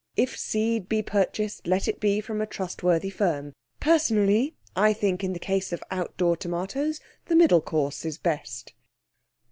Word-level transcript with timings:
If 0.15 0.35
seed 0.35 0.89
be 0.89 1.03
purchased 1.03 1.67
let 1.67 1.87
it 1.87 1.99
be 1.99 2.21
from 2.21 2.41
a 2.41 2.47
trustworthy 2.47 3.11
firm. 3.11 3.53
Personally, 3.79 4.55
I 4.75 4.93
think 4.93 5.23
in 5.23 5.33
the 5.33 5.37
case 5.37 5.71
of 5.71 5.83
outdoor 5.91 6.37
tomatoes 6.37 6.99
the 7.25 7.35
middle 7.35 7.61
course 7.61 8.03
is 8.03 8.17
best. 8.17 8.73